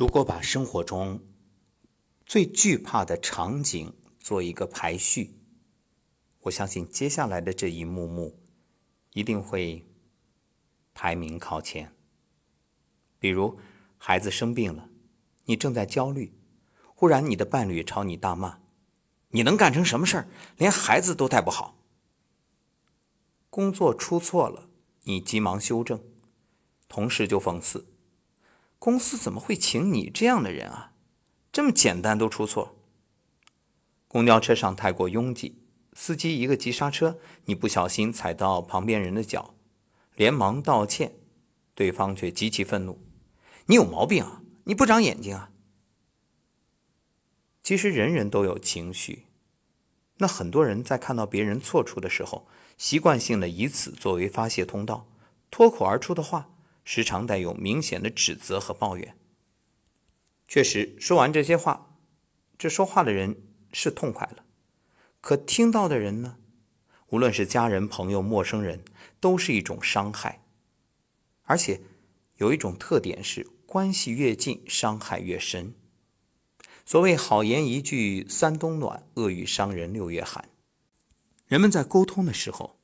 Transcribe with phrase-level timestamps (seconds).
[0.00, 1.20] 如果把生活中
[2.24, 5.38] 最惧怕的场景做一个排序，
[6.40, 8.40] 我相信接下来的这一幕幕
[9.12, 9.86] 一定会
[10.94, 11.94] 排名靠前。
[13.18, 13.58] 比如，
[13.98, 14.88] 孩子生病了，
[15.44, 16.32] 你正在焦虑，
[16.94, 18.62] 忽然你的伴侣朝你大骂
[19.32, 20.28] ：“你能干成什么事儿？
[20.56, 21.76] 连孩子都带不好。”
[23.50, 24.70] 工作出错了，
[25.02, 26.02] 你急忙修正，
[26.88, 27.89] 同事就讽刺。
[28.80, 30.92] 公司怎么会请你这样的人啊？
[31.52, 32.74] 这么简单都出错。
[34.08, 39.54] 公交车上太过拥挤，司机一个急刹车，你不小心踩到旁边人的脚，
[40.16, 41.12] 连忙道歉，
[41.74, 42.98] 对方却极其愤怒
[43.66, 44.40] ：“你有毛病啊！
[44.64, 45.50] 你不长眼睛啊！”
[47.62, 49.26] 其实人人都有情绪，
[50.16, 55.06] 那很多人在看到别人错处的时候，习惯性的以此作为发泄通道，
[55.50, 56.48] 脱口而出的话。
[56.84, 59.16] 时常带有明显的指责和抱怨。
[60.48, 61.96] 确实，说完这些话，
[62.58, 64.44] 这说话的人是痛快了，
[65.20, 66.38] 可听到的人呢？
[67.08, 68.84] 无论是家人、朋友、陌生人，
[69.18, 70.44] 都是一种伤害。
[71.42, 71.80] 而且，
[72.36, 75.74] 有一种特点是，关系越近，伤害越深。
[76.84, 80.48] 所谓“好言一句三冬暖，恶语伤人六月寒”。
[81.46, 82.80] 人们在沟通的时候，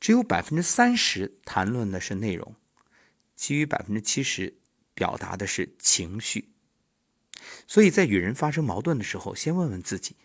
[0.00, 2.54] 只有百分之三十谈论的是内容。
[3.36, 4.56] 其余百分之七十
[4.94, 6.50] 表达的是情绪，
[7.66, 10.16] 所以在与人发生矛盾的时候，先问问自己：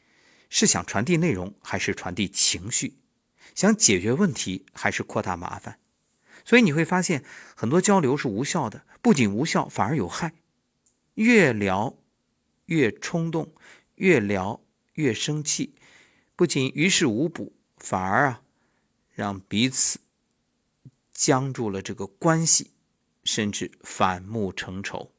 [0.49, 2.99] 是想传递内容，还是传递情绪？
[3.55, 5.79] 想解决问题，还是扩大麻烦？
[6.45, 7.23] 所以你会发现，
[7.55, 10.33] 很多交流是无效的，不仅无效，反而有害。
[11.15, 11.97] 越聊
[12.65, 13.53] 越冲动，
[13.95, 14.61] 越聊
[14.93, 15.75] 越生气，
[16.35, 18.41] 不仅于事无补，反而啊，
[19.13, 19.99] 让彼此
[21.11, 22.71] 僵住了这个关系。
[23.31, 25.11] 甚至反目成仇。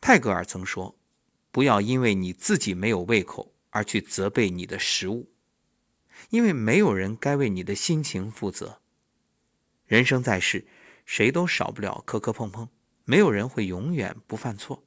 [0.00, 0.98] 泰戈尔曾说
[1.52, 5.30] ：“不要因为你自己没有胃口而去责备你的食物，
[6.30, 8.80] 因为没有人该为你的心情负责。
[9.86, 10.66] 人生在世，
[11.04, 12.68] 谁都少不了磕磕碰碰，
[13.04, 14.82] 没有人会永远不犯错，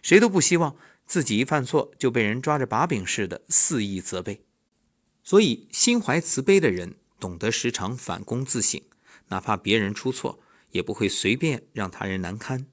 [0.00, 0.74] 谁都不希望
[1.04, 4.42] 自己一犯错就被人抓着把柄似的肆意责备。
[5.22, 8.82] 所以，心怀慈悲的人懂得时常反躬自省。”
[9.30, 10.38] 哪怕别人出错，
[10.70, 12.66] 也不会随便让他人难堪。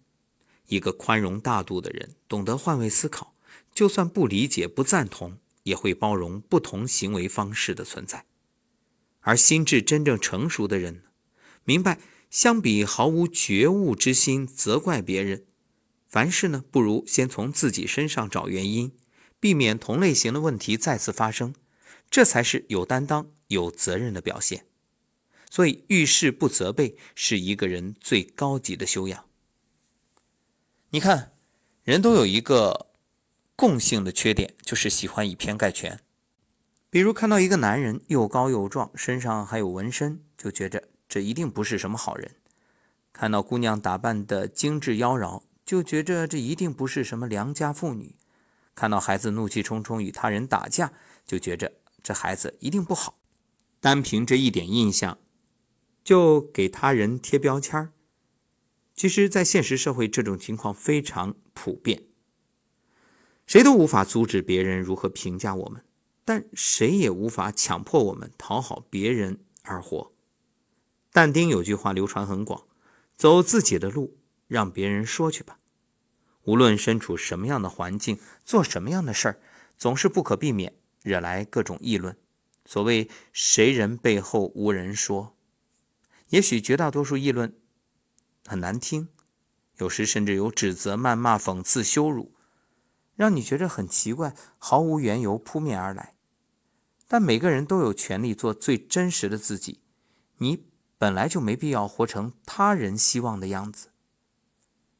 [0.67, 3.33] 一个宽容大度的人，懂得换位思考，
[3.73, 8.25] 就算不理解、不赞同，也会包容不同行为方式的存在。
[9.21, 11.03] 而心智真正成熟的人，
[11.63, 15.45] 明白相比毫无觉悟之心责怪别人，
[16.07, 18.91] 凡事呢，不如先从自己身上找原因，
[19.39, 21.53] 避免同类型的问题再次发生，
[22.09, 24.65] 这才是有担当、有责任的表现。
[25.49, 29.25] 所以，遇事不责备是一个人最高级的修养。
[30.89, 31.33] 你看，
[31.83, 32.87] 人都有一个
[33.55, 35.99] 共性的缺点，就是喜欢以偏概全。
[36.89, 42.31] 比如，看到一个男人又高又壮，身上还有纹身，就觉着这一定不是什么好人；
[43.11, 48.15] 看到姑娘打扮的精致妖娆，就觉着这一定不是什么良家妇女；
[48.75, 50.93] 看到孩子怒气冲冲与他人打架，
[51.25, 53.17] 就觉着这孩子一定不好。
[53.79, 55.17] 单凭这一点印象。
[56.07, 57.91] 就给他人贴标签儿，
[58.95, 62.03] 其实，在现实社会，这种情况非常普遍。
[63.45, 65.83] 谁都无法阻止别人如何评价我们，
[66.23, 70.13] 但谁也无法强迫我们讨好别人而活。
[71.11, 72.63] 但丁有句话流传很广
[73.17, 74.15] ：“走自己的路，
[74.47, 75.59] 让别人说去吧。”
[76.43, 79.41] 无论身处什么样的环境，做什么样的事儿，
[79.77, 80.73] 总是不可避免
[81.03, 82.15] 惹来各种议论。
[82.63, 85.33] 所谓“谁人背后无人说”。
[86.29, 87.55] 也许绝大多数议论
[88.45, 89.09] 很难听，
[89.77, 92.33] 有时甚至有指责、谩骂、讽刺、羞辱，
[93.15, 96.15] 让你觉得很奇怪，毫无缘由扑面而来。
[97.07, 99.79] 但每个人都有权利做最真实的自己，
[100.39, 100.65] 你
[100.97, 103.89] 本来就没必要活成他人希望的样子。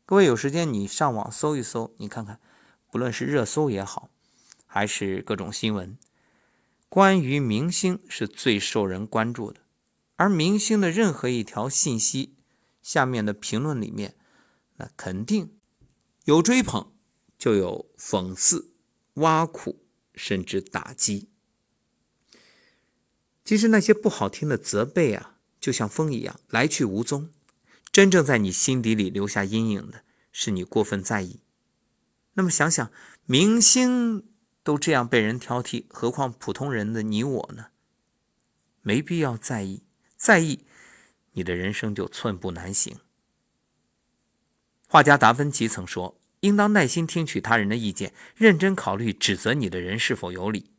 [0.06, 2.40] 各位有时间你上网搜一搜，你看看，
[2.90, 4.10] 不论是热搜也好，
[4.66, 5.98] 还是各种新闻，
[6.88, 9.60] 关于明星是最受人关注的。
[10.18, 12.36] 而明星的任何一条信息
[12.82, 14.16] 下面的评论里面，
[14.76, 15.56] 那肯定
[16.26, 16.92] 有追捧，
[17.38, 18.74] 就有讽刺、
[19.14, 21.30] 挖苦，甚至打击。
[23.46, 27.32] 其实那些不好听的责备啊，就像风一样来去无踪。
[27.92, 31.40] 真正在你心底里留下阴影的，是你过分在意。
[32.34, 32.92] 那么想想，
[33.26, 34.28] 明星
[34.64, 37.68] 都这样被人挑剔，何况普通人的你我呢？
[38.82, 39.84] 没必要在意。
[40.18, 40.66] 在意，
[41.34, 42.98] 你的人生就寸步难行。
[44.88, 50.72] 画家达芬奇曾说：“应当耐心听取他人的意见，认真考虑指责你的人是否有理。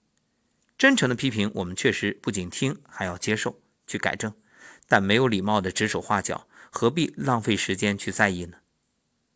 [0.76, 4.34] 真诚的批评，我们确实不仅听，还要接受，去改正。
[4.88, 8.58] 但没有礼貌的指手画脚，何必浪费时间去在意呢？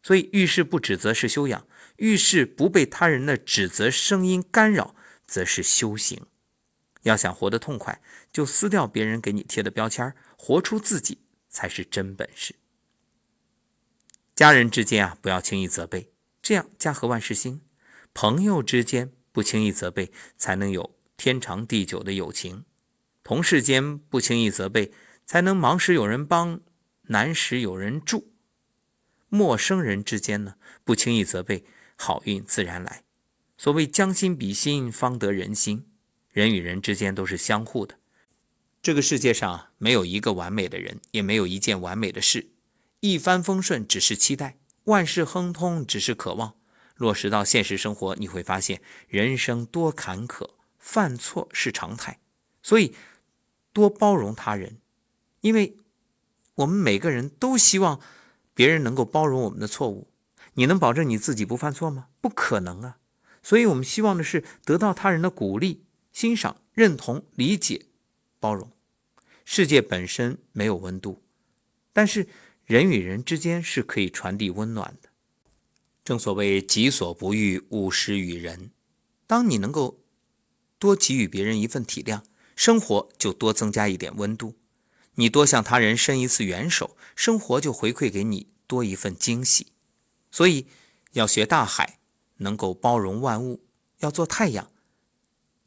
[0.02, 1.66] 所以，遇事不指责是修养；
[1.96, 4.96] 遇事不被他人的指责声音干扰，
[5.26, 6.26] 则是修行。
[7.02, 8.00] 要想活得痛快，
[8.32, 11.18] 就撕掉别人给你贴的标签，活出自己
[11.48, 12.56] 才是真本事。”
[14.34, 16.10] 家人之间啊，不要轻易责备，
[16.40, 17.60] 这样家和万事兴；
[18.14, 22.64] 朋友之间不轻易责备，才能有天长地久的友情；
[23.22, 24.90] 同事间不轻易责备，
[25.26, 26.60] 才能忙时有人帮，
[27.08, 28.24] 难时有人助；
[29.28, 31.64] 陌生人之间呢，不轻易责备，
[31.96, 33.04] 好运自然来。
[33.58, 35.86] 所谓将心比心，方得人心。
[36.32, 37.96] 人与人之间都是相互的，
[38.82, 42.48] 这个世界上没有一个完美的人，也没有一件完美的事。
[43.00, 46.54] 一帆风顺只是期待，万事亨通只是渴望。
[46.96, 52.20] 落实到现实生活，你会发现人生多坎坷，犯错是常态。
[52.62, 52.94] 所以，
[53.72, 54.78] 多包容他人，
[55.40, 55.76] 因为
[56.54, 58.00] 我们每个人都希望
[58.54, 60.08] 别人能够包容我们的错误。
[60.54, 62.06] 你能保证你自己不犯错吗？
[62.20, 62.98] 不可能啊！
[63.42, 67.86] 所以我们希望的是得到他人的鼓励、欣赏、认同、理解、
[68.38, 68.70] 包容。
[69.44, 71.22] 世界本身没有温度，
[71.92, 72.28] 但是。
[72.64, 75.10] 人与人之间是可以传递温暖的，
[76.04, 78.70] 正所谓“己所不欲，勿施于人”。
[79.26, 80.00] 当你能够
[80.78, 82.22] 多给予别人一份体谅，
[82.54, 84.54] 生活就多增加一点温度；
[85.16, 89.72] 你多向他人伸一次援手，生活就回馈给你多一份惊喜。
[90.30, 90.68] 所以，
[91.12, 91.98] 要学大海，
[92.36, 93.60] 能够包容万物；
[93.98, 94.71] 要做太阳，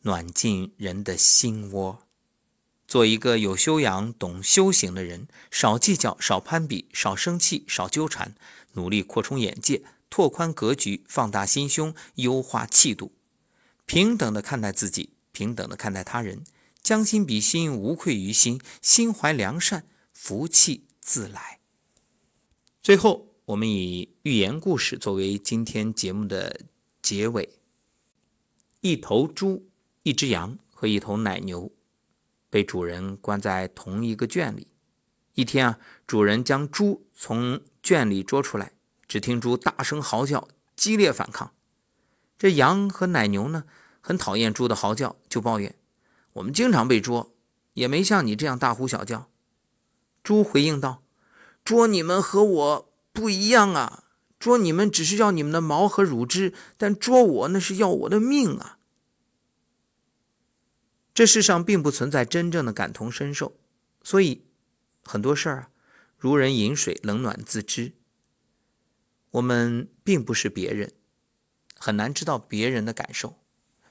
[0.06, 2.04] 暖进人的心窝。
[2.88, 8.36] 做一个有修养、懂修行的人，少计较，少攀比，少生气，少纠缠，
[8.74, 13.14] 努力扩充眼界，拓宽格局，放大心胸，优化气度，
[13.88, 16.44] 平等的看待自己，平等的看待他人，
[16.84, 21.60] 将心比心，无愧于心，心怀良善，福气自来。
[22.84, 26.62] 最后，我们以寓言故事作为今天节目的
[27.02, 27.50] 结尾：
[28.82, 29.68] 一头猪、
[30.06, 31.72] 一只羊和一头奶牛。
[32.52, 34.68] 被主人关在同一个圈里。
[35.34, 38.74] 一天啊，主人将猪从圈里捉出来，
[39.08, 41.52] 只听猪大声嚎叫，激烈反抗。
[42.38, 43.66] 这羊和奶牛呢，
[44.00, 45.76] 很讨厌猪的嚎叫，就抱怨
[46.34, 47.34] ：“我们经常被捉，
[47.74, 49.28] 也没像你这样大呼小叫。”
[50.24, 51.02] 猪回应道
[51.66, 54.04] ：“捉你们和我不一样啊，
[54.40, 58.78] 捉你们只是要你们的毛和乳汁，但捉我那是要我的命啊。”
[61.16, 63.56] 这世上并不存在真正的感同身受，
[64.04, 64.44] 所以
[65.06, 65.70] 很多事儿啊，
[66.18, 67.94] 如人饮水，冷暖自知。
[69.32, 70.92] 我们并不是别人，
[71.78, 73.38] 很难知道别人的感受，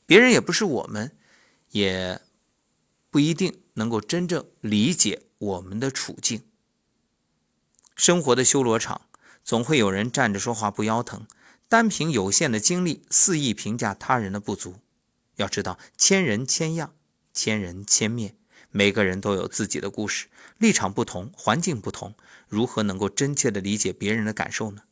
[0.05, 1.17] 别人也不是我们，
[1.71, 2.21] 也
[3.09, 6.43] 不一定能够真正理解我们的处境。
[7.97, 9.09] 生活的修罗场，
[9.43, 11.27] 总会有人站着说话不腰疼，
[11.70, 14.77] 单凭有限的精力肆意评价他人的不足。
[15.37, 16.94] 要知道，千人千样。
[17.34, 18.36] 千人千面，
[18.70, 22.14] 每个人都有自己的故事，立场不同，环境不同，
[22.48, 24.84] 如何能够真切地理解别人的感受呢？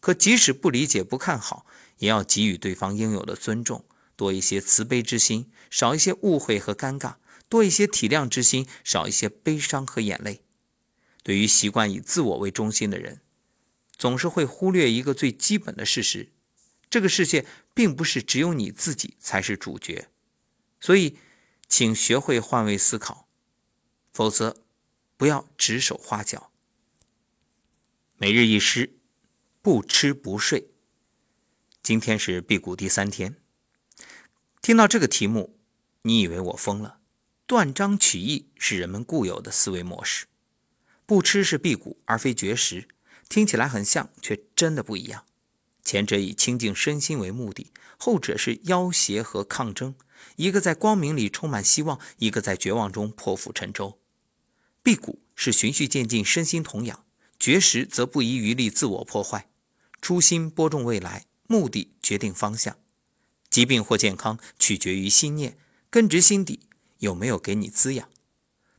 [0.00, 1.66] 可即使不理解、不看好，
[1.98, 3.84] 也要给予对方应有的尊重，
[4.16, 7.16] 多一些慈悲之心，少一些误会和尴尬；
[7.48, 10.42] 多一些体谅之心，少一些悲伤和眼泪。
[11.22, 13.20] 对于习惯以自我为中心的人，
[13.98, 16.30] 总是会忽略一个最基本的事实：
[16.88, 20.08] 这个世界并不是只有你自己才是主角。
[20.80, 21.18] 所以。
[21.68, 23.28] 请学会换位思考，
[24.12, 24.62] 否则
[25.16, 26.50] 不要指手画脚。
[28.16, 28.98] 每日一诗，
[29.60, 30.70] 不吃不睡。
[31.82, 33.36] 今天是辟谷第三天，
[34.62, 35.58] 听到这个题目，
[36.02, 37.00] 你以为我疯了？
[37.46, 40.26] 断章取义是人们固有的思维模式。
[41.04, 42.88] 不吃是辟谷，而非绝食，
[43.28, 45.24] 听起来很像，却真的不一样。
[45.84, 49.94] 前者以清净身心为目的，后者是要挟和抗争。
[50.34, 53.98] 一个在光明里充满希望，一个在绝望中破釜沉舟。
[54.82, 57.04] 辟谷是循序渐进，身心同养；
[57.38, 59.48] 绝食则不遗余力，自我破坏。
[60.02, 62.76] 初心播种未来，目的决定方向。
[63.48, 65.56] 疾病或健康取决于心念，
[65.88, 66.60] 根植心底
[66.98, 68.08] 有没有给你滋养。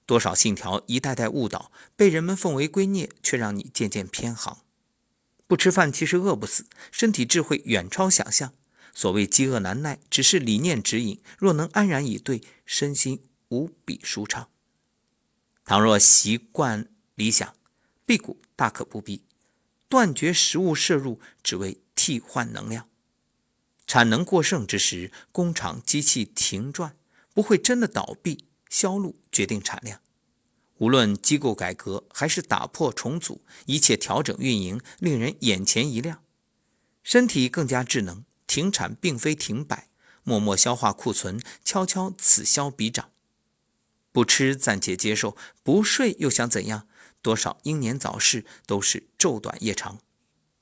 [0.06, 4.60] 多少信条一代代误导，被人们奉为圭臬，却让你渐渐偏航。
[5.48, 8.54] 不吃饭其实饿不死，身体智慧远超想象。
[8.98, 11.22] 所谓饥饿难耐，只是理念指引。
[11.38, 14.50] 若能安然以对，身心无比舒畅。
[15.64, 17.54] 倘若习惯理想，
[18.08, 19.22] 辟谷大可不必。
[19.88, 22.90] 断绝食物摄入，只为替换能量。
[23.86, 26.98] 产能过剩之时，工厂机器停转，
[27.36, 30.02] 不会真的倒闭，销路决定产量。
[30.80, 36.24] 无论机构改革还是打破重组，一切调整运营，令人眼前一亮。
[37.04, 39.90] 身体更加智能，停产并非停摆，
[40.24, 43.12] 默默消化库存，悄悄此消彼长。
[44.12, 46.88] 不吃暂且接受，不睡又想怎样？
[47.22, 50.00] 多少英年早逝都是昼短夜长。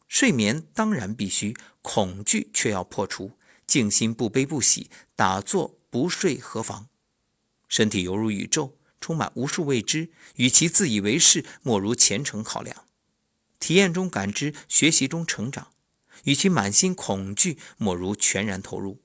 [0.08, 3.38] 睡眠当然必须，恐惧却要破除。
[3.66, 6.88] 静心不悲不喜，打坐不睡何妨？
[7.70, 8.78] 身体犹如宇宙。
[9.02, 12.86] 充满无数未知，与其自以为是，莫如虔诚考量。
[13.60, 15.68] 体验中感知，学习中成长。
[16.26, 19.02] 与其满心恐惧，莫如全然投入。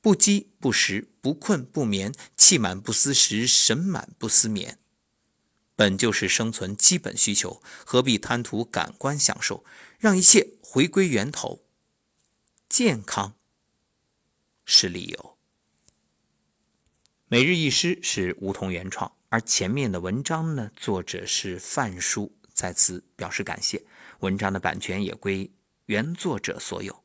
[0.00, 4.78] 不饥不食，不困不眠，气满不思食，神满不思眠。
[5.74, 9.64] 本就是生存基本需求，何必贪图感官享受？
[9.98, 11.64] 让一切回归源头。
[12.68, 13.34] 健康
[14.64, 15.36] 是理由。
[17.28, 23.84] 每日一诗是梧桐原创，而前面的文章呢，作者是范叔，在此表示感谢。
[24.20, 25.50] 文章的版权也归
[25.86, 27.04] 原作者所有。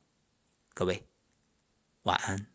[0.73, 1.07] 各位，
[2.03, 2.50] 晚安。